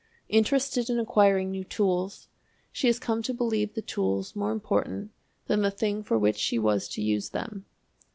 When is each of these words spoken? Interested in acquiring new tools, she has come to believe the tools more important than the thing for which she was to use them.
Interested 0.29 0.89
in 0.89 0.97
acquiring 0.99 1.51
new 1.51 1.63
tools, 1.63 2.27
she 2.71 2.87
has 2.87 2.97
come 2.97 3.21
to 3.21 3.35
believe 3.35 3.75
the 3.75 3.83
tools 3.83 4.35
more 4.35 4.51
important 4.51 5.11
than 5.45 5.61
the 5.61 5.69
thing 5.69 6.01
for 6.01 6.17
which 6.17 6.37
she 6.37 6.57
was 6.57 6.87
to 6.89 7.03
use 7.03 7.29
them. 7.29 7.67